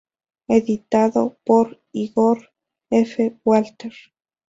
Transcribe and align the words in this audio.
Editado 0.47 1.37
por 1.45 1.79
Igor 1.91 2.49
F. 2.89 3.37
Walter. 3.45 3.93